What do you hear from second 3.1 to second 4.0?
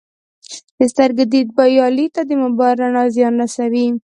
زیان رسوي